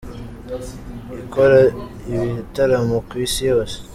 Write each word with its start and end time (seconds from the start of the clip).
ikora 1.21 1.57
ibitaramo 2.13 2.97
ku 3.07 3.13
isi 3.25 3.41
yose. 3.51 3.75